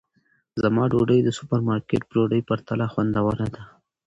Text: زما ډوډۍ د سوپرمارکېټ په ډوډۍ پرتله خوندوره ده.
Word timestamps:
زما 0.61 0.83
ډوډۍ 0.91 1.19
د 1.23 1.29
سوپرمارکېټ 1.37 2.01
په 2.05 2.13
ډوډۍ 2.15 2.41
پرتله 2.49 2.85
خوندوره 2.93 3.47
ده. 3.55 3.61